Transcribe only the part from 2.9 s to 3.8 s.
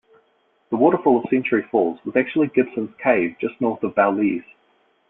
Cave, just